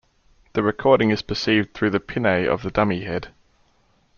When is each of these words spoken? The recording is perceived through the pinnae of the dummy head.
The 0.53 0.63
recording 0.63 1.11
is 1.11 1.21
perceived 1.21 1.75
through 1.75 1.91
the 1.91 1.99
pinnae 1.99 2.47
of 2.47 2.63
the 2.63 2.71
dummy 2.71 3.03
head. 3.03 3.27